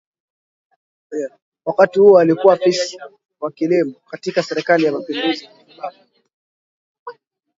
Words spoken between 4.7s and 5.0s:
ya